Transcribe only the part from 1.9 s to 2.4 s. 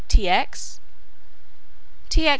"T. X.